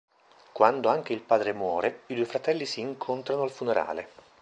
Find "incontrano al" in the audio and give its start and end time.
2.79-3.51